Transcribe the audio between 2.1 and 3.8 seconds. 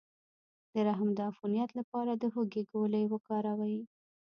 د هوږې ګولۍ وکاروئ